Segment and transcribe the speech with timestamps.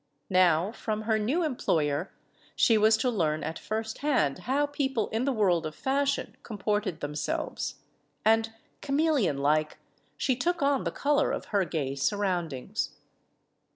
[0.31, 2.11] Now, from her new employer,
[2.55, 7.01] she was to learn at firsthand how people in the world of fashion com ported
[7.01, 7.75] themselves.
[8.25, 8.51] And,
[8.81, 9.77] chameleonlike,
[10.17, 12.95] she took on the color of her gay surroundings.